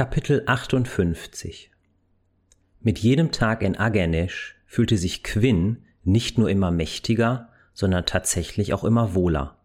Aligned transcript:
Kapitel 0.00 0.44
58 0.46 1.70
Mit 2.80 3.00
jedem 3.00 3.32
Tag 3.32 3.60
in 3.60 3.76
Agernesh 3.76 4.56
fühlte 4.64 4.96
sich 4.96 5.22
Quinn 5.22 5.82
nicht 6.04 6.38
nur 6.38 6.48
immer 6.48 6.70
mächtiger, 6.70 7.50
sondern 7.74 8.06
tatsächlich 8.06 8.72
auch 8.72 8.82
immer 8.84 9.14
wohler. 9.14 9.58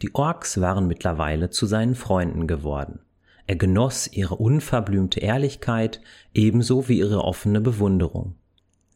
Die 0.00 0.14
Orks 0.14 0.60
waren 0.60 0.86
mittlerweile 0.86 1.50
zu 1.50 1.66
seinen 1.66 1.96
Freunden 1.96 2.46
geworden. 2.46 3.00
Er 3.48 3.56
genoss 3.56 4.06
ihre 4.06 4.36
unverblümte 4.36 5.18
Ehrlichkeit 5.18 6.00
ebenso 6.34 6.88
wie 6.88 6.98
ihre 7.00 7.24
offene 7.24 7.60
Bewunderung. 7.60 8.36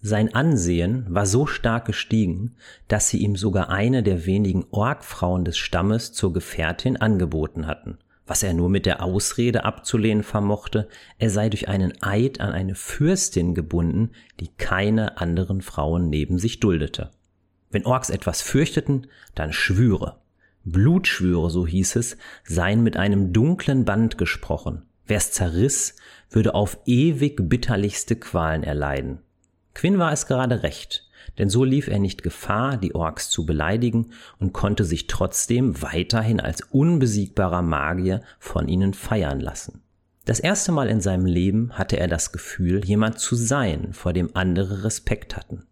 Sein 0.00 0.32
Ansehen 0.32 1.06
war 1.08 1.26
so 1.26 1.46
stark 1.46 1.86
gestiegen, 1.86 2.54
dass 2.86 3.08
sie 3.08 3.18
ihm 3.18 3.34
sogar 3.34 3.68
eine 3.68 4.04
der 4.04 4.26
wenigen 4.26 4.64
Orkfrauen 4.70 5.44
des 5.44 5.58
Stammes 5.58 6.12
zur 6.12 6.32
Gefährtin 6.32 6.96
angeboten 6.98 7.66
hatten 7.66 7.98
was 8.26 8.42
er 8.42 8.54
nur 8.54 8.68
mit 8.68 8.86
der 8.86 9.02
Ausrede 9.02 9.64
abzulehnen 9.64 10.22
vermochte, 10.22 10.88
er 11.18 11.30
sei 11.30 11.48
durch 11.48 11.68
einen 11.68 12.02
Eid 12.02 12.40
an 12.40 12.52
eine 12.52 12.74
Fürstin 12.74 13.54
gebunden, 13.54 14.10
die 14.40 14.48
keine 14.48 15.18
anderen 15.18 15.60
Frauen 15.60 16.08
neben 16.08 16.38
sich 16.38 16.60
duldete. 16.60 17.10
Wenn 17.70 17.86
Orks 17.86 18.10
etwas 18.10 18.40
fürchteten, 18.40 19.08
dann 19.34 19.52
Schwüre. 19.52 20.20
Blutschwüre, 20.64 21.50
so 21.50 21.66
hieß 21.66 21.96
es, 21.96 22.16
seien 22.44 22.82
mit 22.82 22.96
einem 22.96 23.32
dunklen 23.32 23.84
Band 23.84 24.16
gesprochen. 24.16 24.82
Wer's 25.06 25.32
zerriss, 25.32 25.96
würde 26.30 26.54
auf 26.54 26.78
ewig 26.86 27.48
bitterlichste 27.48 28.16
Qualen 28.16 28.62
erleiden. 28.62 29.18
Quinn 29.74 29.98
war 29.98 30.12
es 30.12 30.26
gerade 30.26 30.62
recht 30.62 31.03
denn 31.38 31.48
so 31.48 31.64
lief 31.64 31.88
er 31.88 31.98
nicht 31.98 32.22
Gefahr, 32.22 32.76
die 32.76 32.94
Orks 32.94 33.30
zu 33.30 33.46
beleidigen 33.46 34.12
und 34.38 34.52
konnte 34.52 34.84
sich 34.84 35.06
trotzdem 35.06 35.82
weiterhin 35.82 36.40
als 36.40 36.62
unbesiegbarer 36.70 37.62
Magier 37.62 38.22
von 38.38 38.68
ihnen 38.68 38.94
feiern 38.94 39.40
lassen. 39.40 39.82
Das 40.24 40.40
erste 40.40 40.72
Mal 40.72 40.88
in 40.88 41.00
seinem 41.00 41.26
Leben 41.26 41.72
hatte 41.72 41.98
er 41.98 42.08
das 42.08 42.32
Gefühl, 42.32 42.84
jemand 42.84 43.18
zu 43.18 43.36
sein, 43.36 43.92
vor 43.92 44.12
dem 44.12 44.30
andere 44.34 44.84
Respekt 44.84 45.36
hatten. 45.36 45.66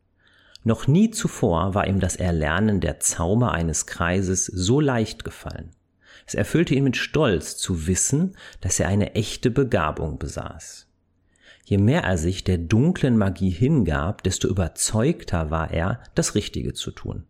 Noch 0.65 0.87
nie 0.87 1.11
zuvor 1.11 1.75
war 1.75 1.87
ihm 1.87 2.01
das 2.01 2.17
Erlernen 2.17 2.81
der 2.81 3.01
Zauber 3.01 3.53
eines 3.53 3.87
Kreises 3.87 4.47
so 4.47 4.79
leicht 4.79 5.25
gefallen. 5.25 5.71
Es 6.27 6.35
erfüllte 6.35 6.75
ihn 6.75 6.85
mit 6.85 6.97
Stolz 6.97 7.57
zu 7.57 7.87
wissen, 7.87 8.37
dass 8.61 8.79
er 8.79 8.89
eine 8.89 9.15
echte 9.15 9.51
Begabung 9.51 10.19
besaß. 10.19 10.87
Je 11.65 11.79
mehr 11.79 12.03
er 12.03 12.19
sich 12.19 12.45
der 12.45 12.59
dunklen 12.59 13.17
Magie 13.17 13.51
hingab, 13.51 14.23
desto 14.23 14.49
überzeugter 14.49 15.51
war 15.51 15.71
er, 15.71 16.01
das 16.15 16.35
Richtige 16.35 16.75
zu 16.75 16.91
tun. 16.91 17.25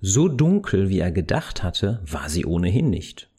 So 0.00 0.28
dunkel, 0.28 0.88
wie 0.88 0.98
er 0.98 1.12
gedacht 1.12 1.62
hatte, 1.62 2.00
war 2.04 2.28
sie 2.28 2.44
ohnehin 2.44 2.90
nicht. 2.90 3.30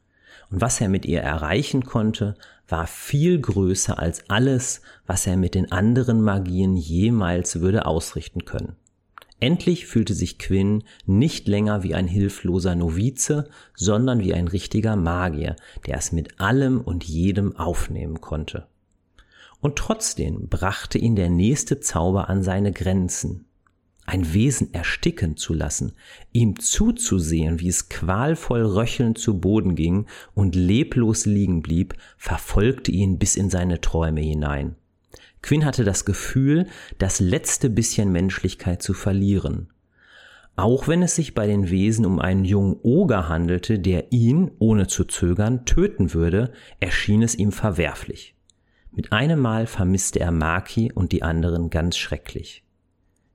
Und 0.50 0.62
was 0.62 0.80
er 0.80 0.90
mit 0.90 1.06
ihr 1.06 1.22
erreichen 1.22 1.86
konnte, 1.86 2.36
war 2.68 2.88
viel 2.88 3.40
größer 3.40 4.00
als 4.00 4.30
alles, 4.30 4.82
was 5.06 5.28
er 5.28 5.38
mit 5.38 5.54
den 5.54 5.72
anderen 5.72 6.22
Magien 6.22 6.76
jemals 6.76 7.62
würde 7.62 7.86
ausrichten 7.86 8.46
können. 8.46 8.76
Endlich 9.40 9.86
fühlte 9.86 10.14
sich 10.14 10.40
Quinn 10.40 10.84
nicht 11.06 11.48
länger 11.48 11.84
wie 11.84 11.94
ein 11.94 12.08
hilfloser 12.08 12.74
Novize, 12.74 13.50
sondern 13.76 14.22
wie 14.22 14.34
ein 14.34 14.48
richtiger 14.48 14.96
Magier, 14.96 15.56
der 15.86 15.98
es 15.98 16.12
mit 16.12 16.40
allem 16.40 16.80
und 16.80 17.04
jedem 17.04 17.56
aufnehmen 17.56 18.22
konnte. 18.22 18.66
Und 19.66 19.78
trotzdem 19.78 20.48
brachte 20.48 21.00
ihn 21.00 21.16
der 21.16 21.32
nächste 21.32 21.80
Zauber 21.80 22.30
an 22.30 22.44
seine 22.44 22.72
Grenzen. 22.72 23.46
Ein 24.06 24.32
Wesen 24.32 24.72
ersticken 24.76 25.38
zu 25.38 25.56
lassen, 25.56 25.94
ihm 26.32 26.60
zuzusehen, 26.60 27.60
wie 27.60 27.70
es 27.70 27.90
qualvoll 27.90 28.62
röchelnd 28.62 29.18
zu 29.18 29.40
Boden 29.40 29.74
ging 29.74 30.06
und 30.36 30.54
leblos 30.54 31.26
liegen 31.26 31.64
blieb, 31.64 31.96
verfolgte 32.16 32.92
ihn 32.92 33.18
bis 33.18 33.36
in 33.36 33.50
seine 33.50 33.82
Träume 33.82 34.22
hinein. 34.22 34.76
Quinn 35.42 35.66
hatte 35.66 35.84
das 35.84 36.06
Gefühl, 36.06 36.68
das 37.00 37.20
letzte 37.20 37.72
bisschen 37.72 38.12
Menschlichkeit 38.12 38.84
zu 38.84 38.94
verlieren. 38.94 39.74
Auch 40.56 40.88
wenn 40.88 41.02
es 41.02 41.16
sich 41.16 41.34
bei 41.34 41.48
den 41.48 41.72
Wesen 41.72 42.06
um 42.06 42.20
einen 42.20 42.46
jungen 42.46 42.78
Oger 42.84 43.30
handelte, 43.30 43.80
der 43.80 44.12
ihn, 44.12 44.52
ohne 44.60 44.86
zu 44.86 45.06
zögern, 45.06 45.66
töten 45.66 46.14
würde, 46.14 46.54
erschien 46.80 47.24
es 47.24 47.34
ihm 47.34 47.52
verwerflich. 47.52 48.35
Mit 48.96 49.12
einem 49.12 49.40
Mal 49.40 49.68
vermisste 49.68 50.22
er 50.22 50.32
Maki 50.32 50.90
und 50.94 51.12
die 51.12 51.22
anderen 51.22 51.70
ganz 51.70 51.98
schrecklich. 51.98 52.64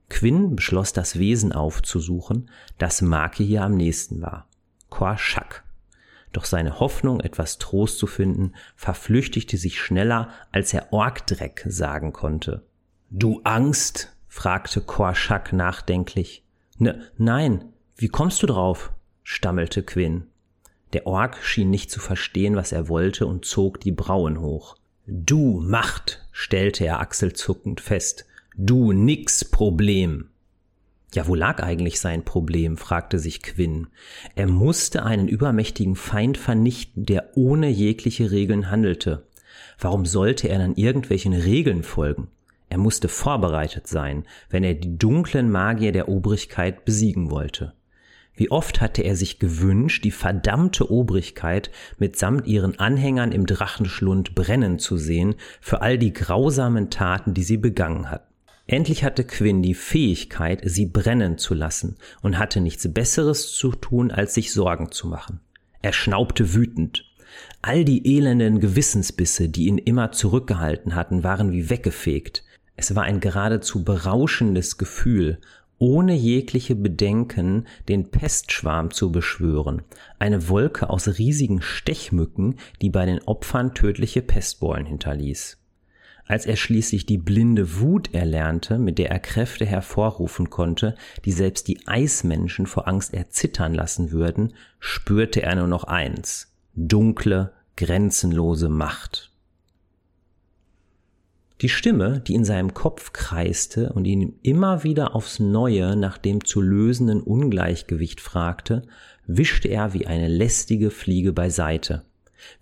Quinn 0.09 0.55
beschloss 0.55 0.91
das 0.91 1.19
Wesen 1.19 1.53
aufzusuchen, 1.53 2.49
das 2.79 3.03
Maki 3.03 3.45
hier 3.45 3.63
am 3.63 3.75
nächsten 3.75 4.23
war. 4.23 4.47
Korschak. 4.89 5.63
Doch 6.33 6.45
seine 6.45 6.79
Hoffnung, 6.79 7.19
etwas 7.19 7.59
Trost 7.59 7.99
zu 7.99 8.07
finden, 8.07 8.53
verflüchtigte 8.75 9.57
sich 9.57 9.79
schneller, 9.79 10.29
als 10.51 10.73
er 10.73 10.91
Orkdreck 10.91 11.63
sagen 11.67 12.11
konnte. 12.11 12.63
Du 13.11 13.41
Angst? 13.43 14.15
fragte 14.27 14.81
Korschak 14.81 15.53
nachdenklich. 15.53 16.43
Ne, 16.79 17.05
nein, 17.17 17.65
wie 17.97 18.07
kommst 18.07 18.41
du 18.41 18.47
drauf? 18.47 18.93
stammelte 19.23 19.83
Quinn. 19.83 20.25
Der 20.93 21.05
Ork 21.05 21.37
schien 21.43 21.69
nicht 21.69 21.91
zu 21.91 21.99
verstehen, 21.99 22.55
was 22.55 22.71
er 22.71 22.89
wollte 22.89 23.27
und 23.27 23.45
zog 23.45 23.79
die 23.79 23.91
Brauen 23.91 24.41
hoch. 24.41 24.75
Du 25.07 25.59
Macht, 25.59 26.23
stellte 26.31 26.85
er 26.85 26.99
achselzuckend 26.99 27.81
fest. 27.81 28.25
Du 28.55 28.91
nix 28.91 29.43
Problem. 29.43 30.29
Ja, 31.13 31.27
wo 31.27 31.33
lag 31.33 31.61
eigentlich 31.61 31.99
sein 31.99 32.23
Problem? 32.23 32.77
fragte 32.77 33.17
sich 33.17 33.41
Quinn. 33.41 33.87
Er 34.35 34.45
musste 34.45 35.03
einen 35.03 35.27
übermächtigen 35.27 35.95
Feind 35.95 36.37
vernichten, 36.37 37.05
der 37.07 37.35
ohne 37.35 37.69
jegliche 37.69 38.29
Regeln 38.29 38.69
handelte. 38.69 39.25
Warum 39.79 40.05
sollte 40.05 40.47
er 40.49 40.59
dann 40.59 40.75
irgendwelchen 40.75 41.33
Regeln 41.33 41.81
folgen? 41.81 42.27
Er 42.69 42.77
musste 42.77 43.07
vorbereitet 43.07 43.87
sein, 43.87 44.25
wenn 44.51 44.63
er 44.63 44.75
die 44.75 44.99
dunklen 44.99 45.49
Magier 45.49 45.91
der 45.91 46.09
Obrigkeit 46.09 46.85
besiegen 46.85 47.31
wollte. 47.31 47.73
Wie 48.35 48.49
oft 48.49 48.81
hatte 48.81 49.03
er 49.03 49.15
sich 49.15 49.39
gewünscht, 49.39 50.03
die 50.03 50.11
verdammte 50.11 50.89
Obrigkeit 50.89 51.69
mitsamt 51.97 52.47
ihren 52.47 52.79
Anhängern 52.79 53.31
im 53.31 53.45
Drachenschlund 53.45 54.35
brennen 54.35 54.79
zu 54.79 54.97
sehen 54.97 55.35
für 55.59 55.81
all 55.81 55.97
die 55.97 56.13
grausamen 56.13 56.89
Taten, 56.89 57.33
die 57.33 57.43
sie 57.43 57.57
begangen 57.57 58.09
hat. 58.09 58.27
Endlich 58.67 59.03
hatte 59.03 59.25
Quinn 59.25 59.61
die 59.61 59.73
Fähigkeit, 59.73 60.61
sie 60.63 60.85
brennen 60.85 61.37
zu 61.37 61.53
lassen 61.53 61.97
und 62.21 62.37
hatte 62.37 62.61
nichts 62.61 62.91
Besseres 62.93 63.51
zu 63.51 63.73
tun, 63.73 64.11
als 64.11 64.33
sich 64.33 64.53
Sorgen 64.53 64.91
zu 64.91 65.07
machen. 65.07 65.41
Er 65.81 65.93
schnaubte 65.93 66.53
wütend. 66.53 67.05
All 67.61 67.83
die 67.83 68.15
elenden 68.15 68.59
Gewissensbisse, 68.59 69.49
die 69.49 69.65
ihn 69.65 69.77
immer 69.77 70.11
zurückgehalten 70.11 70.95
hatten, 70.95 71.23
waren 71.23 71.51
wie 71.51 71.69
weggefegt. 71.69 72.43
Es 72.75 72.95
war 72.95 73.03
ein 73.03 73.19
geradezu 73.19 73.83
berauschendes 73.83 74.77
Gefühl, 74.77 75.39
ohne 75.81 76.13
jegliche 76.13 76.75
Bedenken 76.75 77.65
den 77.89 78.11
Pestschwarm 78.11 78.91
zu 78.91 79.11
beschwören, 79.11 79.81
eine 80.19 80.47
Wolke 80.47 80.91
aus 80.91 81.17
riesigen 81.17 81.63
Stechmücken, 81.63 82.57
die 82.83 82.91
bei 82.91 83.07
den 83.07 83.19
Opfern 83.23 83.73
tödliche 83.73 84.21
Pestbeulen 84.21 84.85
hinterließ. 84.85 85.57
Als 86.27 86.45
er 86.45 86.55
schließlich 86.55 87.07
die 87.07 87.17
blinde 87.17 87.79
Wut 87.79 88.13
erlernte, 88.13 88.77
mit 88.77 88.99
der 88.99 89.09
er 89.09 89.17
Kräfte 89.17 89.65
hervorrufen 89.65 90.51
konnte, 90.51 90.93
die 91.25 91.31
selbst 91.31 91.67
die 91.67 91.87
Eismenschen 91.87 92.67
vor 92.67 92.87
Angst 92.87 93.15
erzittern 93.15 93.73
lassen 93.73 94.11
würden, 94.11 94.53
spürte 94.79 95.41
er 95.41 95.55
nur 95.55 95.67
noch 95.67 95.85
eins 95.85 96.53
dunkle, 96.75 97.53
grenzenlose 97.75 98.69
Macht. 98.69 99.30
Die 101.61 101.69
Stimme, 101.69 102.19
die 102.19 102.33
in 102.33 102.43
seinem 102.43 102.73
Kopf 102.73 103.13
kreiste 103.13 103.93
und 103.93 104.05
ihn 104.05 104.33
immer 104.41 104.83
wieder 104.83 105.15
aufs 105.15 105.39
Neue 105.39 105.95
nach 105.95 106.17
dem 106.17 106.43
zu 106.43 106.59
lösenden 106.59 107.21
Ungleichgewicht 107.21 108.19
fragte, 108.19 108.81
wischte 109.27 109.67
er 109.67 109.93
wie 109.93 110.07
eine 110.07 110.27
lästige 110.27 110.89
Fliege 110.89 111.33
beiseite. 111.33 112.03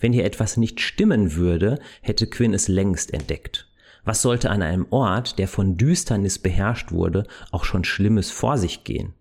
Wenn 0.01 0.11
hier 0.11 0.25
etwas 0.25 0.57
nicht 0.57 0.81
stimmen 0.81 1.35
würde, 1.35 1.79
hätte 2.01 2.27
Quinn 2.27 2.53
es 2.53 2.67
längst 2.67 3.13
entdeckt. 3.13 3.69
Was 4.03 4.21
sollte 4.21 4.49
an 4.49 4.61
einem 4.61 4.85
Ort, 4.89 5.39
der 5.39 5.47
von 5.47 5.77
Düsternis 5.77 6.37
beherrscht 6.37 6.91
wurde, 6.91 7.25
auch 7.51 7.63
schon 7.63 7.85
Schlimmes 7.85 8.31
vor 8.31 8.57
sich 8.57 8.83
gehen? 8.83 9.13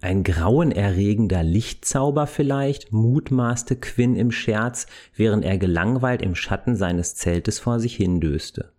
Ein 0.00 0.24
grauenerregender 0.24 1.42
Lichtzauber 1.42 2.26
vielleicht, 2.26 2.92
mutmaßte 2.92 3.76
Quinn 3.76 4.16
im 4.16 4.30
Scherz, 4.30 4.86
während 5.14 5.44
er 5.44 5.58
gelangweilt 5.58 6.22
im 6.22 6.34
Schatten 6.34 6.76
seines 6.76 7.14
Zeltes 7.16 7.58
vor 7.58 7.78
sich 7.78 7.94
hindöste. 7.96 8.72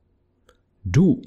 Du, 0.84 1.22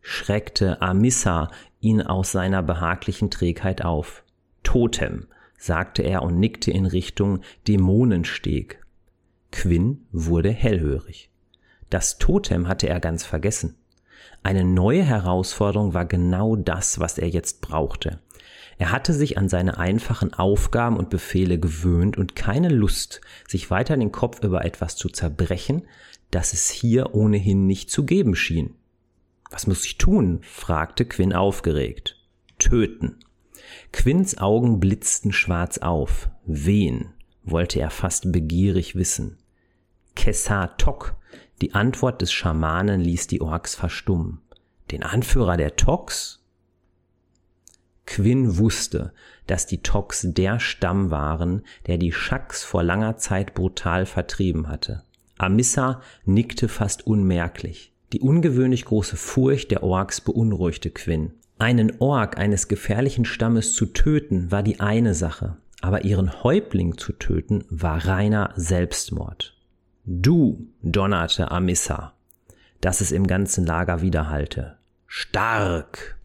schreckte 0.00 0.82
Amissa 0.82 1.50
ihn 1.80 2.02
aus 2.02 2.32
seiner 2.32 2.62
behaglichen 2.62 3.30
Trägheit 3.30 3.84
auf. 3.84 4.24
Totem, 4.62 5.26
sagte 5.58 6.02
er 6.02 6.22
und 6.22 6.38
nickte 6.38 6.70
in 6.70 6.86
Richtung 6.86 7.40
Dämonensteg. 7.66 8.80
Quinn 9.52 10.06
wurde 10.12 10.50
hellhörig. 10.50 11.30
Das 11.90 12.18
Totem 12.18 12.68
hatte 12.68 12.88
er 12.88 13.00
ganz 13.00 13.24
vergessen. 13.24 13.76
Eine 14.42 14.64
neue 14.64 15.02
Herausforderung 15.02 15.94
war 15.94 16.04
genau 16.04 16.56
das, 16.56 16.98
was 17.00 17.18
er 17.18 17.28
jetzt 17.28 17.60
brauchte. 17.60 18.20
Er 18.78 18.92
hatte 18.92 19.14
sich 19.14 19.38
an 19.38 19.48
seine 19.48 19.78
einfachen 19.78 20.34
Aufgaben 20.34 20.96
und 20.96 21.10
Befehle 21.10 21.58
gewöhnt 21.58 22.18
und 22.18 22.36
keine 22.36 22.68
Lust, 22.68 23.20
sich 23.48 23.70
weiter 23.70 23.96
den 23.96 24.12
Kopf 24.12 24.42
über 24.42 24.64
etwas 24.64 24.96
zu 24.96 25.08
zerbrechen, 25.08 25.82
das 26.30 26.52
es 26.52 26.68
hier 26.68 27.14
ohnehin 27.14 27.66
nicht 27.66 27.90
zu 27.90 28.04
geben 28.04 28.36
schien. 28.36 28.74
Was 29.56 29.66
muss 29.66 29.86
ich 29.86 29.96
tun? 29.96 30.40
fragte 30.42 31.06
Quinn 31.06 31.32
aufgeregt. 31.32 32.18
Töten. 32.58 33.20
Quinns 33.90 34.36
Augen 34.36 34.80
blitzten 34.80 35.32
schwarz 35.32 35.78
auf. 35.78 36.28
Wen? 36.44 37.14
wollte 37.42 37.80
er 37.80 37.88
fast 37.88 38.30
begierig 38.32 38.96
wissen. 38.96 39.38
Kessa-Tok. 40.14 41.16
Die 41.62 41.72
Antwort 41.72 42.20
des 42.20 42.34
Schamanen 42.34 43.00
ließ 43.00 43.28
die 43.28 43.40
Orks 43.40 43.74
verstummen. 43.74 44.42
Den 44.90 45.02
Anführer 45.02 45.56
der 45.56 45.74
Toks? 45.76 46.44
Quinn 48.04 48.58
wusste, 48.58 49.14
dass 49.46 49.66
die 49.66 49.80
Toks 49.80 50.26
der 50.28 50.60
Stamm 50.60 51.10
waren, 51.10 51.64
der 51.86 51.96
die 51.96 52.12
Shaks 52.12 52.62
vor 52.62 52.82
langer 52.82 53.16
Zeit 53.16 53.54
brutal 53.54 54.04
vertrieben 54.04 54.68
hatte. 54.68 55.02
Amissa 55.38 56.02
nickte 56.26 56.68
fast 56.68 57.06
unmerklich. 57.06 57.94
Die 58.12 58.20
ungewöhnlich 58.20 58.84
große 58.84 59.16
Furcht 59.16 59.70
der 59.70 59.82
Orks 59.82 60.20
beunruhigte 60.20 60.90
Quinn. 60.90 61.32
Einen 61.58 62.00
Ork 62.00 62.38
eines 62.38 62.68
gefährlichen 62.68 63.24
Stammes 63.24 63.72
zu 63.72 63.86
töten 63.86 64.50
war 64.50 64.62
die 64.62 64.80
eine 64.80 65.14
Sache, 65.14 65.56
aber 65.80 66.04
ihren 66.04 66.42
Häuptling 66.44 66.98
zu 66.98 67.12
töten 67.12 67.64
war 67.70 68.06
reiner 68.06 68.52
Selbstmord. 68.56 69.56
Du, 70.04 70.68
donnerte 70.82 71.50
Amissa, 71.50 72.12
dass 72.80 73.00
es 73.00 73.10
im 73.10 73.26
ganzen 73.26 73.66
Lager 73.66 74.02
widerhallte. 74.02 74.76
Stark! 75.06 76.16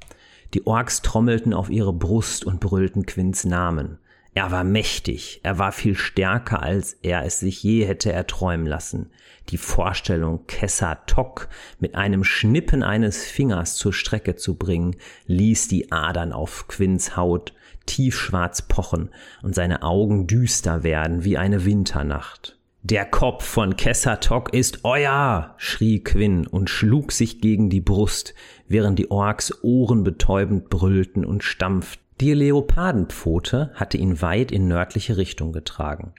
Die 0.53 0.67
Orks 0.67 1.01
trommelten 1.01 1.53
auf 1.53 1.69
ihre 1.69 1.93
Brust 1.93 2.45
und 2.45 2.59
brüllten 2.59 3.05
Quinns 3.05 3.45
Namen. 3.45 3.97
Er 4.33 4.49
war 4.49 4.63
mächtig, 4.63 5.41
er 5.43 5.57
war 5.57 5.73
viel 5.73 5.95
stärker, 5.95 6.61
als 6.61 6.93
er 7.01 7.25
es 7.25 7.39
sich 7.39 7.61
je 7.63 7.85
hätte 7.85 8.13
erträumen 8.13 8.65
lassen. 8.65 9.11
Die 9.49 9.57
Vorstellung, 9.57 10.45
Kessa 10.47 10.95
Tok 10.95 11.49
mit 11.79 11.95
einem 11.95 12.23
Schnippen 12.23 12.81
eines 12.81 13.25
Fingers 13.25 13.75
zur 13.75 13.91
Strecke 13.91 14.37
zu 14.37 14.55
bringen, 14.55 14.95
ließ 15.25 15.67
die 15.67 15.91
Adern 15.91 16.31
auf 16.31 16.69
Quinns 16.69 17.17
Haut 17.17 17.53
tiefschwarz 17.85 18.61
pochen 18.61 19.09
und 19.41 19.53
seine 19.53 19.83
Augen 19.83 20.27
düster 20.27 20.83
werden 20.83 21.25
wie 21.25 21.37
eine 21.37 21.65
Winternacht. 21.65 22.57
Der 22.83 23.05
Kopf 23.05 23.45
von 23.45 23.75
Kessatok 23.75 24.53
ist 24.53 24.85
euer, 24.85 25.55
schrie 25.57 25.99
Quinn 25.99 26.47
und 26.47 26.69
schlug 26.69 27.11
sich 27.11 27.41
gegen 27.41 27.69
die 27.69 27.81
Brust, 27.81 28.33
während 28.67 28.97
die 28.97 29.11
Orks 29.11 29.53
ohrenbetäubend 29.61 30.69
brüllten 30.69 31.25
und 31.25 31.43
stampften. 31.43 32.01
Die 32.21 32.35
Leopardenpfote 32.35 33.71
hatte 33.73 33.97
ihn 33.97 34.21
weit 34.21 34.51
in 34.51 34.67
nördliche 34.67 35.17
Richtung 35.17 35.51
getragen. 35.53 36.13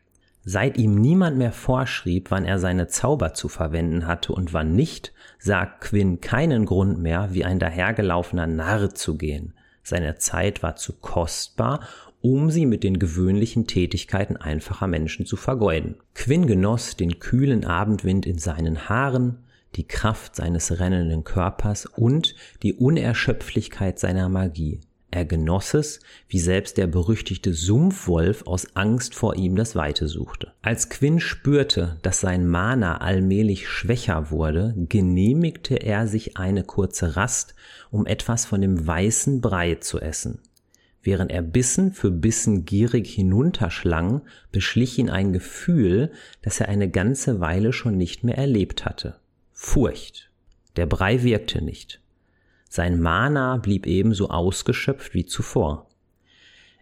Seit 0.45 0.77
ihm 0.77 0.97
niemand 0.97 1.39
mehr 1.39 1.53
vorschrieb, 1.53 2.33
wann 2.33 2.45
er 2.45 2.59
seine 2.59 2.89
Zauber 2.89 3.35
zu 3.35 3.49
verwenden 3.49 4.09
hatte 4.09 4.33
und 4.33 4.53
wann 4.53 4.75
nicht, 4.75 5.13
sah 5.39 5.65
Quinn 5.65 6.21
keinen 6.21 6.67
Grund 6.67 6.99
mehr, 6.99 7.29
wie 7.31 7.45
ein 7.45 7.61
dahergelaufener 7.61 8.49
Narr 8.49 8.93
zu 8.93 9.17
gehen. 9.17 9.55
Seine 9.85 10.17
Zeit 10.17 10.65
war 10.65 10.75
zu 10.75 10.95
kostbar, 10.95 11.87
um 12.21 12.51
sie 12.51 12.67
mit 12.67 12.83
den 12.83 12.99
gewöhnlichen 12.99 13.69
Tätigkeiten 13.69 14.37
einfacher 14.37 14.89
Menschen 14.89 15.25
zu 15.25 15.37
vergeuden. 15.37 15.95
Quinn 16.17 16.49
genoss 16.49 16.97
den 16.97 17.21
kühlen 17.21 17.65
Abendwind 17.65 18.27
in 18.27 18.39
seinen 18.39 18.89
Haaren, 18.89 19.39
die 19.77 19.87
Kraft 19.87 20.35
seines 20.35 20.81
rennenden 20.81 21.23
Körpers 21.23 21.87
und 21.87 22.35
die 22.65 22.75
Unerschöpflichkeit 22.75 24.01
seiner 24.01 24.29
Magie. 24.29 24.81
Er 25.15 25.27
genoss 25.27 25.75
es, 25.75 26.01
wie 26.27 26.39
selbst 26.39 26.79
der 26.79 26.87
berüchtigte 26.87 27.53
Sumpfwolf 27.53 28.47
aus 28.47 28.75
Angst 28.75 29.15
vor 29.15 29.37
ihm 29.37 29.57
das 29.57 29.77
Weite 29.77 30.09
suchte. 30.09 30.55
Als 30.63 30.89
Quinn 30.89 31.21
spürte, 31.21 31.99
dass 32.01 32.21
sein 32.21 32.49
Mana 32.49 32.97
allmählich 32.97 33.69
schwächer 33.69 34.31
wurde, 34.31 34.75
genehmigte 34.89 35.77
er 35.77 36.07
sich 36.07 36.39
eine 36.39 36.65
kurze 36.65 37.15
Rast, 37.15 37.55
um 37.91 38.07
etwas 38.07 38.47
von 38.47 38.63
dem 38.63 38.87
weißen 38.87 39.43
Brei 39.43 39.75
zu 39.75 40.01
essen. 40.01 40.39
Während 41.03 41.31
er 41.31 41.43
Bissen 41.43 41.93
für 41.93 42.11
Bissen 42.11 42.65
gierig 42.65 43.13
hinunterschlang, 43.13 44.23
beschlich 44.51 44.99
ihn 44.99 45.11
ein 45.11 45.35
Gefühl, 45.35 46.11
das 46.41 46.59
er 46.59 46.71
eine 46.71 46.89
ganze 46.89 47.39
Weile 47.39 47.75
schon 47.75 47.99
nicht 47.99 48.25
mehr 48.25 48.39
erlebt 48.39 48.87
hatte. 48.87 49.17
Furcht. 49.53 50.31
Der 50.77 50.87
Brei 50.87 51.23
wirkte 51.23 51.63
nicht. 51.63 52.02
Sein 52.75 53.03
Mana 53.03 53.59
blieb 53.59 53.87
ebenso 53.87 54.31
ausgeschöpft 54.31 55.13
wie 55.13 55.27
zuvor. 55.27 55.91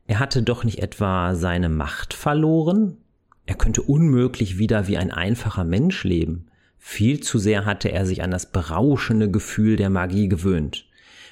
Er 0.07 0.21
hatte 0.21 0.45
doch 0.45 0.63
nicht 0.63 0.79
etwa 0.79 1.35
seine 1.35 1.69
Macht 1.69 2.15
verloren? 2.15 2.99
Er 3.45 3.57
könnte 3.57 3.83
unmöglich 3.83 4.57
wieder 4.57 4.87
wie 4.87 4.99
ein 4.99 5.11
einfacher 5.11 5.65
Mensch 5.65 6.05
leben. 6.05 6.47
Viel 6.79 7.19
zu 7.19 7.41
sehr 7.41 7.65
hatte 7.65 7.91
er 7.91 8.07
sich 8.07 8.23
an 8.23 8.31
das 8.31 8.53
berauschende 8.53 9.33
Gefühl 9.33 9.75
der 9.75 9.91
Magie 9.91 10.29
gewöhnt. 10.29 10.87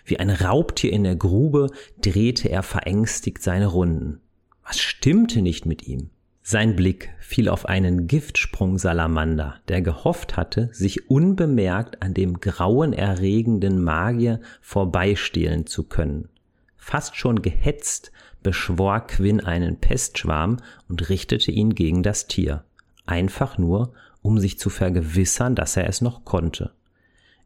Wie 0.05 0.19
ein 0.19 0.29
Raubtier 0.29 0.93
in 0.93 1.05
der 1.05 1.15
Grube 1.15 1.69
drehte 2.03 2.49
er 2.49 2.65
verängstigt 2.65 3.41
seine 3.41 3.69
Runden. 3.69 4.19
Was 4.65 4.81
stimmte 4.81 5.41
nicht 5.41 5.67
mit 5.67 5.87
ihm? 5.87 6.11
Sein 6.51 6.77
Blick 6.77 7.11
fiel 7.19 7.51
auf 7.51 7.67
einen 7.67 8.07
Giftsprungsalamander, 8.07 9.57
der 9.69 9.83
gehofft 9.83 10.39
hatte, 10.39 10.71
sich 10.73 11.11
unbemerkt 11.11 12.01
an 12.01 12.15
dem 12.15 12.41
grauenerregenden 12.41 13.85
Magier 13.85 14.41
vorbeistehlen 14.63 15.67
zu 15.67 15.83
können. 15.83 16.31
Fast 16.79 17.17
schon 17.17 17.43
gehetzt 17.43 18.13
beschwor 18.43 19.01
Quinn 19.01 19.41
einen 19.41 19.77
Pestschwarm 19.77 20.57
und 20.89 21.11
richtete 21.11 21.51
ihn 21.51 21.75
gegen 21.75 22.03
das 22.03 22.29
Tier. 22.29 22.65
Einfach 23.05 23.59
nur, 23.59 23.93
um 24.23 24.39
sich 24.39 24.59
zu 24.59 24.71
vergewissern, 24.71 25.55
dass 25.55 25.77
er 25.77 25.87
es 25.87 26.01
noch 26.01 26.25
konnte. 26.25 26.73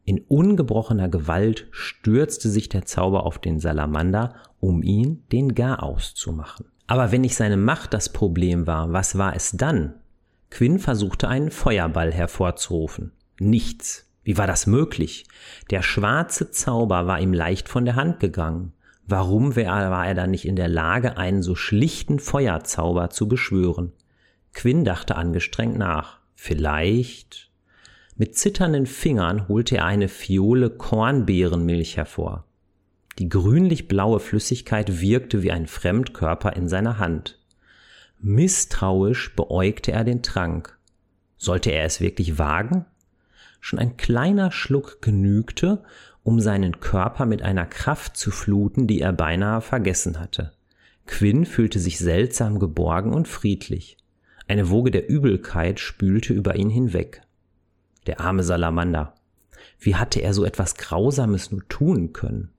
In 0.05 0.21
ungebrochener 0.29 1.09
Gewalt 1.09 1.67
stürzte 1.71 2.49
sich 2.49 2.69
der 2.69 2.85
Zauber 2.85 3.25
auf 3.25 3.37
den 3.37 3.59
Salamander, 3.59 4.33
um 4.61 4.81
ihn 4.81 5.23
den 5.33 5.55
Garaus 5.55 6.15
zu 6.15 6.31
machen. 6.31 6.67
Aber 6.87 7.11
wenn 7.11 7.21
nicht 7.21 7.35
seine 7.35 7.57
Macht 7.57 7.93
das 7.93 8.09
Problem 8.09 8.67
war, 8.67 8.91
was 8.91 9.17
war 9.17 9.35
es 9.35 9.51
dann? 9.51 9.95
Quinn 10.49 10.79
versuchte 10.79 11.27
einen 11.27 11.49
Feuerball 11.49 12.11
hervorzurufen. 12.11 13.11
Nichts. 13.39 14.07
Wie 14.23 14.37
war 14.37 14.47
das 14.47 14.67
möglich? 14.67 15.25
Der 15.69 15.81
schwarze 15.81 16.51
Zauber 16.51 17.07
war 17.07 17.19
ihm 17.19 17.33
leicht 17.33 17.67
von 17.67 17.85
der 17.85 17.95
Hand 17.95 18.19
gegangen. 18.19 18.73
Warum 19.05 19.55
war 19.55 20.07
er 20.07 20.13
dann 20.13 20.31
nicht 20.31 20.45
in 20.45 20.55
der 20.55 20.69
Lage, 20.69 21.17
einen 21.17 21.43
so 21.43 21.55
schlichten 21.55 22.19
Feuerzauber 22.19 23.09
zu 23.09 23.27
beschwören? 23.27 23.91
Quinn 24.53 24.85
dachte 24.85 25.15
angestrengt 25.15 25.77
nach. 25.77 26.19
Vielleicht. 26.35 27.49
Mit 28.15 28.37
zitternden 28.37 28.85
Fingern 28.85 29.47
holte 29.47 29.77
er 29.77 29.85
eine 29.85 30.07
Fiole 30.07 30.69
Kornbeerenmilch 30.69 31.97
hervor. 31.97 32.45
Die 33.19 33.29
grünlich-blaue 33.29 34.19
Flüssigkeit 34.19 35.01
wirkte 35.01 35.43
wie 35.43 35.51
ein 35.51 35.67
Fremdkörper 35.67 36.55
in 36.55 36.67
seiner 36.67 36.97
Hand. 36.97 37.39
Misstrauisch 38.19 39.35
beäugte 39.35 39.91
er 39.91 40.03
den 40.03 40.23
Trank. 40.23 40.77
Sollte 41.37 41.71
er 41.71 41.85
es 41.85 41.99
wirklich 41.99 42.37
wagen? 42.39 42.85
Schon 43.59 43.79
ein 43.79 43.97
kleiner 43.97 44.51
Schluck 44.51 45.01
genügte, 45.01 45.83
um 46.23 46.39
seinen 46.39 46.79
Körper 46.79 47.25
mit 47.25 47.41
einer 47.41 47.65
Kraft 47.65 48.17
zu 48.17 48.31
fluten, 48.31 48.87
die 48.87 49.01
er 49.01 49.13
beinahe 49.13 49.61
vergessen 49.61 50.19
hatte. 50.19 50.53
Quinn 51.05 51.45
fühlte 51.45 51.79
sich 51.79 51.99
seltsam 51.99 52.59
geborgen 52.59 53.13
und 53.13 53.27
friedlich. 53.27 53.97
Eine 54.47 54.69
Woge 54.69 54.89
der 54.89 55.09
Übelkeit 55.09 55.79
spülte 55.79 56.33
über 56.33 56.55
ihn 56.55 56.69
hinweg. 56.69 57.21
Der 58.07 58.21
arme 58.21 58.43
Salamander. 58.43 59.15
Wie 59.79 59.95
hatte 59.95 60.21
er 60.21 60.33
so 60.33 60.45
etwas 60.45 60.75
Grausames 60.75 61.51
nur 61.51 61.67
tun 61.67 62.13
können? 62.13 62.52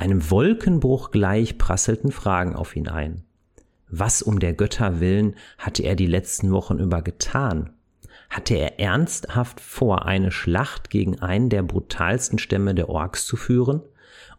Einem 0.00 0.30
Wolkenbruch 0.30 1.10
gleich 1.10 1.58
prasselten 1.58 2.10
Fragen 2.10 2.56
auf 2.56 2.74
ihn 2.74 2.88
ein. 2.88 3.22
Was 3.86 4.22
um 4.22 4.40
der 4.40 4.54
Götter 4.54 4.98
willen 4.98 5.36
hatte 5.58 5.82
er 5.82 5.94
die 5.94 6.06
letzten 6.06 6.52
Wochen 6.52 6.78
über 6.78 7.02
getan? 7.02 7.74
Hatte 8.30 8.54
er 8.54 8.80
ernsthaft 8.80 9.60
vor, 9.60 10.06
eine 10.06 10.30
Schlacht 10.30 10.88
gegen 10.88 11.20
einen 11.20 11.50
der 11.50 11.62
brutalsten 11.62 12.38
Stämme 12.38 12.74
der 12.74 12.88
Orks 12.88 13.26
zu 13.26 13.36
führen? 13.36 13.82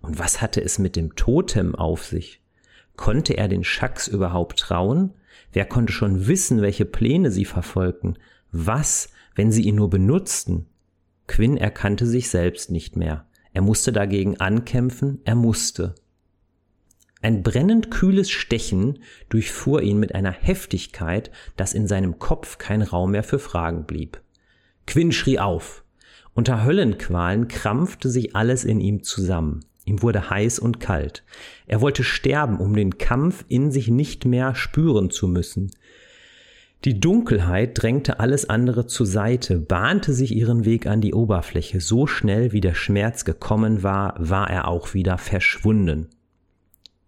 Und 0.01 0.18
was 0.18 0.41
hatte 0.41 0.63
es 0.63 0.80
mit 0.80 0.96
dem 0.96 1.15
Totem 1.15 1.75
auf 1.75 2.06
sich? 2.06 2.41
Konnte 2.96 3.38
er 3.38 3.48
den 3.48 3.63
Schacks 3.63 4.08
überhaupt 4.08 4.58
trauen? 4.58 5.13
Wer 5.53 5.65
konnte 5.65 5.94
schon 5.94 6.25
wissen, 6.25 6.63
welche 6.63 6.86
Pläne 6.86 7.30
sie 7.30 7.46
verfolgten? 7.46 8.18
Was, 8.51 9.10
wenn 9.36 9.51
sie 9.51 9.62
ihn 9.62 9.75
nur 9.75 9.91
benutzten? 9.91 10.65
Quinn 11.27 11.56
erkannte 11.56 12.08
sich 12.08 12.32
selbst 12.32 12.72
nicht 12.72 12.96
mehr. 12.96 13.27
Er 13.53 13.62
musste 13.62 13.91
dagegen 13.91 14.38
ankämpfen, 14.39 15.20
er 15.25 15.36
musste. 15.36 15.96
Ein 17.22 17.43
brennend 17.43 17.91
kühles 17.91 18.31
Stechen 18.31 19.00
durchfuhr 19.29 19.81
ihn 19.81 20.00
mit 20.00 20.15
einer 20.15 20.31
Heftigkeit, 20.31 21.29
dass 21.55 21.74
in 21.74 21.88
seinem 21.88 22.17
Kopf 22.17 22.58
kein 22.58 22.81
Raum 22.81 23.12
mehr 23.12 23.24
für 23.24 23.39
Fragen 23.39 23.86
blieb. 23.86 24.22
Quinn 24.88 25.12
schrie 25.12 25.38
auf. 25.38 25.84
Unter 26.34 26.63
Höllenqualen 26.63 27.48
krampfte 27.48 28.10
sich 28.10 28.36
alles 28.36 28.63
in 28.63 28.79
ihm 28.79 29.03
zusammen. 29.03 29.65
Ihm 29.86 30.01
wurde 30.01 30.29
heiß 30.29 30.60
und 30.60 30.79
kalt. 30.79 31.24
Er 31.67 31.81
wollte 31.81 32.03
sterben, 32.03 32.58
um 32.60 32.75
den 32.75 32.98
Kampf 32.98 33.46
in 33.48 33.72
sich 33.72 33.89
nicht 33.89 34.25
mehr 34.25 34.55
spüren 34.55 35.10
zu 35.10 35.27
müssen. 35.27 35.72
Die 36.83 37.00
Dunkelheit 37.00 37.79
drängte 37.79 38.19
alles 38.19 38.50
andere 38.50 38.88
zur 38.88 39.05
Seite, 39.05 39.59
bahnte 39.59 40.13
sich 40.13 40.35
ihren 40.35 40.65
Weg 40.65 40.88
an 40.88 41.00
die 41.00 41.13
Oberfläche. 41.13 41.79
So 41.79 42.07
schnell 42.07 42.53
wie 42.53 42.61
der 42.61 42.73
Schmerz 42.73 43.23
gekommen 43.23 43.83
war, 43.83 44.15
war 44.17 44.50
er 44.50 44.67
auch 44.67 44.95
wieder 44.95 45.19
verschwunden. 45.19 46.07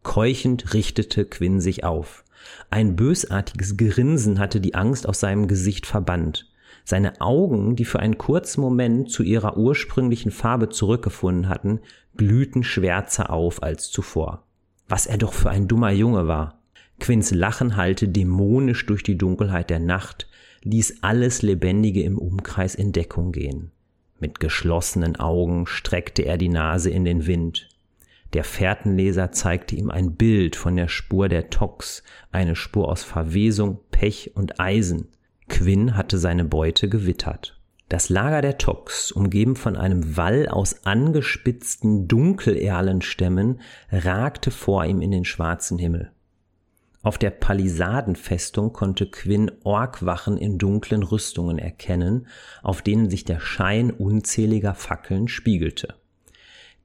Keuchend 0.04 0.76
richtete 0.76 1.26
Quinn 1.26 1.60
sich 1.60 1.84
auf. 1.84 2.24
Ein 2.70 2.96
bösartiges 2.96 3.76
Grinsen 3.78 4.38
hatte 4.38 4.62
die 4.62 4.76
Angst 4.76 5.10
aus 5.10 5.20
seinem 5.20 5.48
Gesicht 5.48 5.88
verbannt. 5.88 6.52
Seine 6.86 7.20
Augen, 7.22 7.76
die 7.76 7.86
für 7.86 8.00
einen 8.00 8.20
kurzen 8.20 8.62
Moment 8.62 9.10
zu 9.10 9.24
ihrer 9.24 9.58
ursprünglichen 9.58 10.32
Farbe 10.32 10.70
zurückgefunden 10.70 11.50
hatten, 11.50 11.80
glühten 12.16 12.64
schwärzer 12.64 13.32
auf 13.32 13.64
als 13.64 13.90
zuvor. 13.90 14.46
Was 14.88 15.08
er 15.08 15.18
doch 15.18 15.34
für 15.34 15.50
ein 15.50 15.68
dummer 15.68 15.92
Junge 15.92 16.28
war. 16.28 16.63
Quinns 17.00 17.32
Lachen 17.32 17.76
hallte 17.76 18.08
dämonisch 18.08 18.86
durch 18.86 19.04
die 19.04 19.18
Dunkelheit 19.18 19.70
der 19.70 19.80
Nacht, 19.80 20.28
ließ 20.64 21.00
alles 21.02 21.42
Lebendige 21.42 22.04
im 22.04 22.18
Umkreis 22.18 22.76
in 22.76 22.92
Deckung 22.92 23.32
gehen. 23.32 23.72
Mit 24.20 24.40
geschlossenen 24.40 25.18
Augen 25.18 25.68
streckte 25.68 26.24
er 26.24 26.38
die 26.38 26.50
Nase 26.50 26.90
in 26.90 27.04
den 27.04 27.28
Wind. 27.28 27.68
Der 28.32 28.44
Fährtenleser 28.44 29.32
zeigte 29.32 29.76
ihm 29.76 29.92
ein 29.92 30.16
Bild 30.16 30.56
von 30.56 30.76
der 30.76 30.88
Spur 30.88 31.30
der 31.30 31.50
Tox, 31.50 32.04
eine 32.32 32.56
Spur 32.56 32.90
aus 32.90 33.04
Verwesung, 33.04 33.80
Pech 33.92 34.32
und 34.36 34.60
Eisen. 34.60 35.10
Quinn 35.50 35.96
hatte 35.96 36.18
seine 36.18 36.46
Beute 36.46 36.90
gewittert. 36.90 37.60
Das 37.90 38.10
Lager 38.10 38.42
der 38.42 38.58
Tox, 38.58 39.12
umgeben 39.12 39.56
von 39.56 39.76
einem 39.76 40.18
Wall 40.18 40.48
aus 40.48 40.86
angespitzten 40.86 42.08
Dunkelerlenstämmen, 42.08 43.60
ragte 43.92 44.50
vor 44.50 44.86
ihm 44.86 45.02
in 45.02 45.12
den 45.12 45.26
schwarzen 45.26 45.78
Himmel. 45.78 46.12
Auf 47.04 47.18
der 47.18 47.32
Palisadenfestung 47.32 48.72
konnte 48.72 49.06
Quinn 49.08 49.52
Orkwachen 49.64 50.38
in 50.38 50.58
dunklen 50.58 51.04
Rüstungen 51.04 51.60
erkennen, 51.60 52.28
auf 52.62 52.82
denen 52.82 53.10
sich 53.10 53.26
der 53.26 53.42
Schein 53.42 53.92
unzähliger 53.92 54.74
Fackeln 54.74 55.28
spiegelte. 55.28 55.96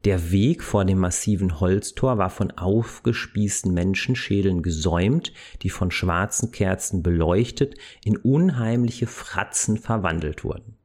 Der 0.04 0.32
Weg 0.32 0.64
vor 0.64 0.84
dem 0.84 0.98
massiven 0.98 1.60
Holztor 1.60 2.18
war 2.18 2.30
von 2.30 2.50
aufgespießten 2.50 3.72
Menschenschädeln 3.72 4.62
gesäumt, 4.62 5.32
die 5.62 5.70
von 5.70 5.92
schwarzen 5.92 6.50
Kerzen 6.50 7.04
beleuchtet 7.04 7.76
in 8.04 8.16
unheimliche 8.16 9.06
Fratzen 9.06 9.76
verwandelt 9.76 10.42
wurden. 10.42 10.76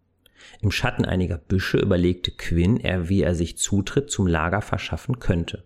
Im 0.61 0.69
Schatten 0.69 1.05
einiger 1.05 1.39
Büsche 1.39 1.79
überlegte 1.79 2.31
Quinn, 2.31 2.77
er, 2.77 3.09
wie 3.09 3.23
er 3.23 3.33
sich 3.33 3.57
Zutritt 3.57 4.11
zum 4.11 4.27
Lager 4.27 4.61
verschaffen 4.61 5.17
könnte. 5.17 5.63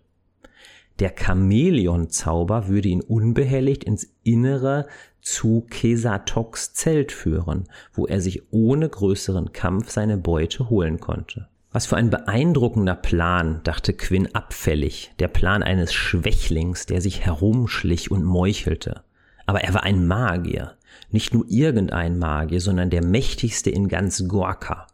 Der 0.98 1.14
Chamäleon-Zauber 1.16 2.68
würde 2.68 2.88
ihn 2.88 3.02
unbehelligt 3.02 3.84
ins 3.84 4.08
Innere 4.24 4.86
zu 5.20 5.66
Kesatoks 5.68 6.72
Zelt 6.74 7.12
führen, 7.12 7.68
wo 7.92 8.06
er 8.06 8.20
sich 8.20 8.52
ohne 8.52 8.88
größeren 8.88 9.52
Kampf 9.52 9.90
seine 9.90 10.16
Beute 10.16 10.70
holen 10.70 10.98
konnte. 10.98 11.48
Was 11.70 11.86
für 11.86 11.96
ein 11.96 12.10
beeindruckender 12.10 12.94
Plan, 12.94 13.60
dachte 13.62 13.92
Quinn 13.92 14.34
abfällig, 14.34 15.12
der 15.18 15.28
Plan 15.28 15.62
eines 15.62 15.92
Schwächlings, 15.92 16.86
der 16.86 17.00
sich 17.00 17.20
herumschlich 17.20 18.10
und 18.10 18.24
meuchelte. 18.24 19.02
Aber 19.46 19.60
er 19.62 19.74
war 19.74 19.82
ein 19.82 20.06
Magier, 20.06 20.76
nicht 21.10 21.34
nur 21.34 21.44
irgendein 21.48 22.18
Magier, 22.18 22.60
sondern 22.60 22.90
der 22.90 23.04
mächtigste 23.04 23.70
in 23.70 23.88
ganz 23.88 24.26
Gorka. 24.26 24.86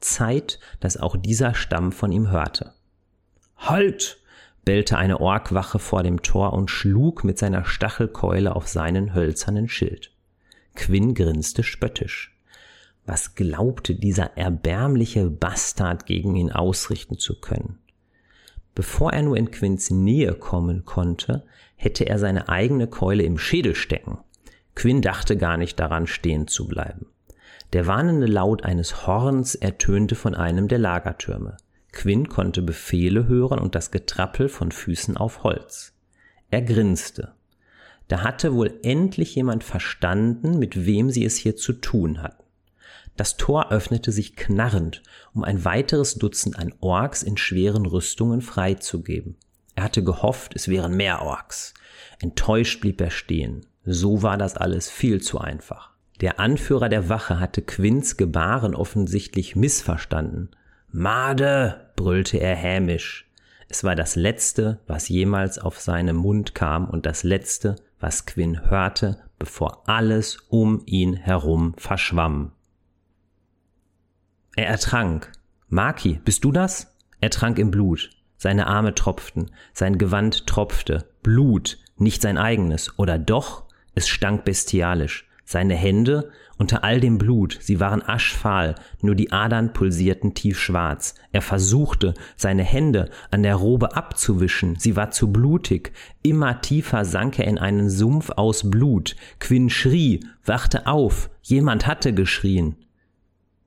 Zeit, 0.00 0.58
dass 0.80 0.96
auch 0.96 1.16
dieser 1.16 1.54
Stamm 1.54 1.92
von 1.92 2.10
ihm 2.10 2.30
hörte. 2.30 2.72
Halt! 3.56 4.17
Bellte 4.68 4.98
eine 4.98 5.18
Orkwache 5.18 5.78
vor 5.78 6.02
dem 6.02 6.20
Tor 6.20 6.52
und 6.52 6.70
schlug 6.70 7.24
mit 7.24 7.38
seiner 7.38 7.64
Stachelkeule 7.64 8.54
auf 8.54 8.68
seinen 8.68 9.14
hölzernen 9.14 9.66
Schild. 9.66 10.12
Quinn 10.74 11.14
grinste 11.14 11.62
spöttisch. 11.62 12.36
Was 13.06 13.34
glaubte 13.34 13.94
dieser 13.94 14.36
erbärmliche 14.36 15.30
Bastard 15.30 16.04
gegen 16.04 16.36
ihn 16.36 16.52
ausrichten 16.52 17.16
zu 17.16 17.40
können? 17.40 17.78
Bevor 18.74 19.14
er 19.14 19.22
nur 19.22 19.38
in 19.38 19.50
Quinns 19.50 19.90
Nähe 19.90 20.34
kommen 20.34 20.84
konnte, 20.84 21.46
hätte 21.76 22.04
er 22.04 22.18
seine 22.18 22.50
eigene 22.50 22.88
Keule 22.88 23.22
im 23.22 23.38
Schädel 23.38 23.74
stecken. 23.74 24.18
Quinn 24.74 25.00
dachte 25.00 25.38
gar 25.38 25.56
nicht 25.56 25.80
daran, 25.80 26.06
stehen 26.06 26.46
zu 26.46 26.68
bleiben. 26.68 27.06
Der 27.72 27.86
warnende 27.86 28.26
Laut 28.26 28.64
eines 28.64 29.06
Horns 29.06 29.54
ertönte 29.54 30.14
von 30.14 30.34
einem 30.34 30.68
der 30.68 30.78
Lagertürme. 30.78 31.56
Quinn 31.98 32.28
konnte 32.28 32.62
Befehle 32.62 33.26
hören 33.26 33.58
und 33.58 33.74
das 33.74 33.90
Getrappel 33.90 34.48
von 34.48 34.70
Füßen 34.70 35.16
auf 35.16 35.42
Holz. 35.42 35.94
Er 36.48 36.62
grinste. 36.62 37.34
Da 38.06 38.22
hatte 38.22 38.54
wohl 38.54 38.78
endlich 38.84 39.34
jemand 39.34 39.64
verstanden, 39.64 40.60
mit 40.60 40.86
wem 40.86 41.10
sie 41.10 41.24
es 41.24 41.36
hier 41.36 41.56
zu 41.56 41.72
tun 41.72 42.22
hatten. 42.22 42.44
Das 43.16 43.36
Tor 43.36 43.72
öffnete 43.72 44.12
sich 44.12 44.36
knarrend, 44.36 45.02
um 45.34 45.42
ein 45.42 45.64
weiteres 45.64 46.14
Dutzend 46.14 46.56
an 46.56 46.72
Orks 46.78 47.24
in 47.24 47.36
schweren 47.36 47.84
Rüstungen 47.84 48.42
freizugeben. 48.42 49.34
Er 49.74 49.82
hatte 49.82 50.04
gehofft, 50.04 50.54
es 50.54 50.68
wären 50.68 50.96
mehr 50.96 51.22
Orks. 51.22 51.74
Enttäuscht 52.20 52.80
blieb 52.80 53.00
er 53.00 53.10
stehen. 53.10 53.66
So 53.84 54.22
war 54.22 54.38
das 54.38 54.56
alles 54.56 54.88
viel 54.88 55.20
zu 55.20 55.40
einfach. 55.40 55.90
Der 56.20 56.38
Anführer 56.38 56.88
der 56.88 57.08
Wache 57.08 57.40
hatte 57.40 57.60
Quinns 57.60 58.16
Gebaren 58.16 58.76
offensichtlich 58.76 59.56
missverstanden. 59.56 60.50
Made, 60.90 61.92
brüllte 61.96 62.38
er 62.38 62.56
hämisch. 62.56 63.30
Es 63.68 63.84
war 63.84 63.94
das 63.94 64.16
Letzte, 64.16 64.80
was 64.86 65.08
jemals 65.08 65.58
auf 65.58 65.78
seinem 65.78 66.16
Mund 66.16 66.54
kam 66.54 66.88
und 66.88 67.04
das 67.04 67.22
Letzte, 67.22 67.76
was 68.00 68.24
Quinn 68.24 68.70
hörte, 68.70 69.18
bevor 69.38 69.88
alles 69.88 70.38
um 70.48 70.82
ihn 70.86 71.14
herum 71.14 71.74
verschwamm. 71.76 72.52
Er 74.56 74.66
ertrank. 74.66 75.30
Maki, 75.68 76.20
bist 76.24 76.44
du 76.44 76.52
das? 76.52 76.96
Er 77.20 77.30
trank 77.30 77.58
im 77.58 77.70
Blut. 77.70 78.10
Seine 78.38 78.66
Arme 78.68 78.94
tropften, 78.94 79.50
sein 79.74 79.98
Gewand 79.98 80.46
tropfte. 80.46 81.10
Blut, 81.22 81.78
nicht 81.96 82.22
sein 82.22 82.38
eigenes. 82.38 82.98
Oder 82.98 83.18
doch? 83.18 83.64
Es 83.94 84.08
stank 84.08 84.44
bestialisch. 84.44 85.27
Seine 85.50 85.76
Hände, 85.76 86.30
unter 86.58 86.84
all 86.84 87.00
dem 87.00 87.16
Blut, 87.16 87.56
sie 87.62 87.80
waren 87.80 88.06
aschfahl, 88.06 88.74
nur 89.00 89.14
die 89.14 89.32
Adern 89.32 89.72
pulsierten 89.72 90.34
tiefschwarz. 90.34 91.14
Er 91.32 91.40
versuchte, 91.40 92.12
seine 92.36 92.64
Hände 92.64 93.08
an 93.30 93.42
der 93.42 93.54
Robe 93.54 93.96
abzuwischen, 93.96 94.76
sie 94.78 94.94
war 94.94 95.10
zu 95.10 95.32
blutig. 95.32 95.94
Immer 96.22 96.60
tiefer 96.60 97.06
sank 97.06 97.38
er 97.38 97.46
in 97.46 97.56
einen 97.56 97.88
Sumpf 97.88 98.28
aus 98.36 98.68
Blut. 98.68 99.16
Quinn 99.40 99.70
schrie, 99.70 100.20
wachte 100.44 100.86
auf, 100.86 101.30
jemand 101.40 101.86
hatte 101.86 102.12
geschrien. 102.12 102.76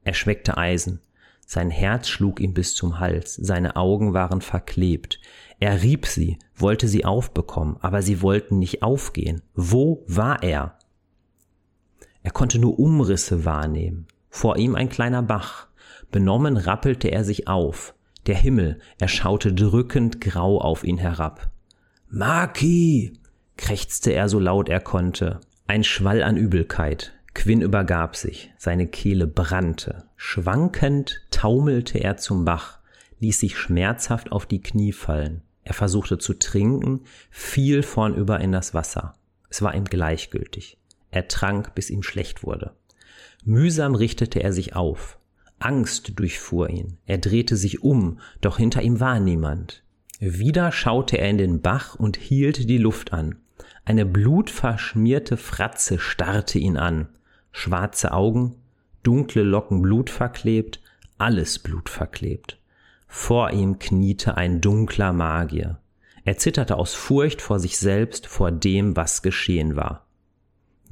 Er 0.04 0.14
schmeckte 0.14 0.60
Eisen. 0.60 1.00
Sein 1.48 1.72
Herz 1.72 2.10
schlug 2.10 2.42
ihm 2.42 2.54
bis 2.54 2.76
zum 2.76 3.00
Hals, 3.00 3.38
seine 3.38 3.76
Augen 3.76 4.14
waren 4.14 4.42
verklebt. 4.42 5.20
Er 5.60 5.82
rieb 5.82 6.06
sie, 6.06 6.38
wollte 6.56 6.88
sie 6.88 7.06
aufbekommen, 7.06 7.78
aber 7.82 8.04
sie 8.04 8.22
wollten 8.22 8.60
nicht 8.60 8.84
aufgehen. 8.84 9.42
Wo 9.56 10.06
war 10.08 10.44
er? 10.44 10.78
Er 12.24 12.32
konnte 12.32 12.60
nur 12.60 12.80
Umrisse 12.80 13.46
wahrnehmen. 13.46 14.08
Vor 14.30 14.58
ihm 14.58 14.76
ein 14.76 14.90
kleiner 14.90 15.24
Bach. 15.24 15.68
Benommen 16.12 16.58
rappelte 16.58 17.10
er 17.10 17.24
sich 17.24 17.48
auf. 17.48 17.94
Der 18.28 18.36
Himmel, 18.36 18.80
er 19.00 19.08
schaute 19.08 19.54
drückend 19.54 20.22
grau 20.22 20.60
auf 20.60 20.84
ihn 20.84 20.98
herab. 20.98 21.50
Maki! 22.10 23.14
krächzte 23.58 24.12
er 24.12 24.30
so 24.30 24.40
laut 24.40 24.70
er 24.70 24.80
konnte. 24.80 25.40
Ein 25.68 25.84
Schwall 25.84 26.24
an 26.24 26.38
Übelkeit. 26.38 27.14
Quinn 27.34 27.62
übergab 27.62 28.16
sich, 28.16 28.52
seine 28.58 28.88
Kehle 28.88 29.28
brannte. 29.28 30.04
Schwankend 30.18 31.22
taumelte 31.32 32.00
er 32.00 32.18
zum 32.18 32.44
Bach, 32.44 32.80
ließ 33.20 33.40
sich 33.40 33.58
schmerzhaft 33.58 34.32
auf 34.32 34.46
die 34.46 34.62
Knie 34.62 34.92
fallen. 34.92 35.42
Er 35.64 35.74
versuchte 35.74 36.18
zu 36.18 36.34
trinken, 36.34 37.02
fiel 37.30 37.84
vornüber 37.84 38.40
in 38.40 38.52
das 38.52 38.74
Wasser. 38.74 39.14
Es 39.50 39.62
war 39.62 39.74
ihm 39.76 39.86
gleichgültig. 39.86 40.78
Er 41.12 41.28
trank, 41.28 41.76
bis 41.76 41.90
ihm 41.90 42.04
schlecht 42.04 42.44
wurde. 42.44 42.74
Mühsam 43.44 43.96
richtete 43.96 44.42
er 44.42 44.54
sich 44.54 44.76
auf. 44.76 45.18
Angst 45.60 46.14
durchfuhr 46.16 46.70
ihn. 46.70 46.98
Er 47.06 47.20
drehte 47.20 47.56
sich 47.56 47.84
um, 47.84 48.20
doch 48.42 48.58
hinter 48.58 48.82
ihm 48.82 49.00
war 49.00 49.20
niemand. 49.20 49.84
Wieder 50.20 50.72
schaute 50.72 51.18
er 51.18 51.30
in 51.30 51.38
den 51.38 51.62
Bach 51.62 51.96
und 51.96 52.18
hielt 52.18 52.70
die 52.70 52.78
Luft 52.78 53.14
an. 53.14 53.36
Eine 53.86 54.06
blutverschmierte 54.06 55.38
Fratze 55.38 56.00
starrte 56.00 56.60
ihn 56.60 56.78
an 56.78 57.08
schwarze 57.52 58.12
Augen, 58.12 58.56
dunkle 59.04 59.44
Locken 59.44 59.82
blutverklebt, 59.82 60.82
alles 61.18 61.60
blutverklebt. 61.60 62.58
Vor 63.08 63.52
ihm 63.52 63.80
kniete 63.80 64.38
ein 64.38 64.62
dunkler 64.62 65.14
Magier. 65.14 65.80
Er 66.24 66.38
zitterte 66.38 66.78
aus 66.78 66.94
Furcht 66.94 67.42
vor 67.42 67.60
sich 67.60 67.78
selbst, 67.78 68.28
vor 68.28 68.52
dem, 68.52 68.96
was 68.96 69.22
geschehen 69.22 69.76
war. 69.76 70.06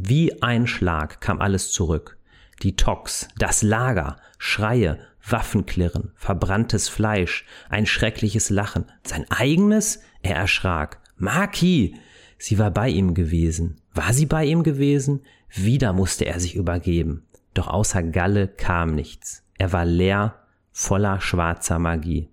Wie 0.01 0.41
ein 0.41 0.65
Schlag 0.65 1.19
kam 1.19 1.41
alles 1.41 1.73
zurück. 1.73 2.17
Die 2.63 2.77
Tox, 2.77 3.27
das 3.37 3.61
Lager, 3.63 4.15
Schreie, 4.37 4.97
Waffenklirren, 5.27 6.13
verbranntes 6.15 6.87
Fleisch, 6.87 7.45
ein 7.67 7.85
schreckliches 7.85 8.49
Lachen. 8.49 8.85
Sein 9.03 9.25
eigenes? 9.29 9.99
Er 10.21 10.37
erschrak. 10.37 11.01
Maki! 11.17 11.95
Sie 12.37 12.57
war 12.57 12.71
bei 12.71 12.87
ihm 12.87 13.13
gewesen. 13.13 13.81
War 13.93 14.13
sie 14.13 14.25
bei 14.25 14.45
ihm 14.45 14.63
gewesen? 14.63 15.23
Wieder 15.49 15.91
musste 15.91 16.23
er 16.23 16.39
sich 16.39 16.55
übergeben. 16.55 17.25
Doch 17.53 17.67
außer 17.67 18.01
Galle 18.01 18.47
kam 18.47 18.95
nichts. 18.95 19.43
Er 19.57 19.73
war 19.73 19.83
leer, 19.83 20.35
voller 20.71 21.19
schwarzer 21.19 21.77
Magie. 21.77 22.29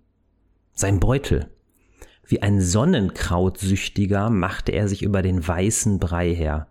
Sein 0.73 1.01
Beutel. 1.01 1.51
Wie 2.25 2.43
ein 2.43 2.61
Sonnenkrautsüchtiger 2.61 4.31
machte 4.31 4.71
er 4.71 4.87
sich 4.87 5.03
über 5.03 5.23
den 5.23 5.47
weißen 5.47 5.99
Brei 5.99 6.33
her. 6.33 6.69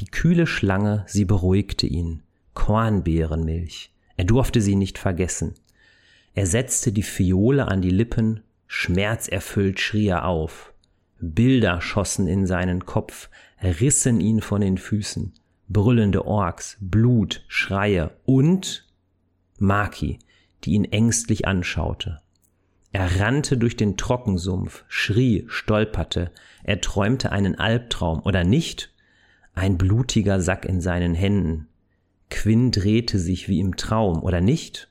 Die 0.00 0.06
kühle 0.06 0.46
Schlange, 0.46 1.04
sie 1.06 1.26
beruhigte 1.26 1.86
ihn. 1.86 2.22
Kornbeerenmilch. 2.54 3.92
Er 4.16 4.24
durfte 4.24 4.62
sie 4.62 4.74
nicht 4.74 4.96
vergessen. 4.96 5.54
Er 6.32 6.46
setzte 6.46 6.90
die 6.90 7.02
Fiole 7.02 7.68
an 7.68 7.82
die 7.82 7.90
Lippen, 7.90 8.40
schmerzerfüllt 8.66 9.78
schrie 9.78 10.08
er 10.08 10.24
auf. 10.24 10.72
Bilder 11.20 11.82
schossen 11.82 12.26
in 12.26 12.46
seinen 12.46 12.86
Kopf, 12.86 13.28
rissen 13.62 14.20
ihn 14.20 14.40
von 14.40 14.62
den 14.62 14.78
Füßen. 14.78 15.34
Brüllende 15.68 16.24
Orks, 16.24 16.78
Blut, 16.80 17.44
Schreie 17.46 18.10
und 18.24 18.86
Maki, 19.58 20.18
die 20.64 20.72
ihn 20.72 20.84
ängstlich 20.86 21.46
anschaute. 21.46 22.20
Er 22.92 23.20
rannte 23.20 23.58
durch 23.58 23.76
den 23.76 23.98
Trockensumpf, 23.98 24.84
schrie, 24.88 25.44
stolperte, 25.48 26.32
er 26.64 26.80
träumte 26.80 27.32
einen 27.32 27.58
Albtraum 27.58 28.20
oder 28.20 28.44
nicht? 28.44 28.89
Ein 29.60 29.76
blutiger 29.76 30.40
Sack 30.40 30.64
in 30.64 30.80
seinen 30.80 31.14
Händen. 31.14 31.68
Quinn 32.30 32.70
drehte 32.70 33.18
sich 33.18 33.46
wie 33.46 33.60
im 33.60 33.76
Traum 33.76 34.22
oder 34.22 34.40
nicht? 34.40 34.90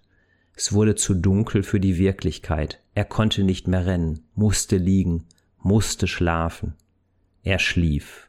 Es 0.55 0.73
wurde 0.73 0.93
zu 0.93 1.15
dunkel 1.15 1.63
für 1.63 1.79
die 1.79 1.97
Wirklichkeit. 1.97 2.79
Er 2.93 3.05
konnte 3.05 3.43
nicht 3.43 3.67
mehr 3.67 3.87
rennen, 3.87 4.27
musste 4.35 4.77
liegen, 4.77 5.25
musste 5.57 6.05
schlafen. 6.05 6.75
Er 7.41 7.57
schlief. 7.57 8.28